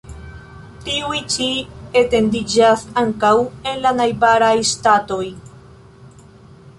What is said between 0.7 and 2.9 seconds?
Tiuj ĉi etendiĝas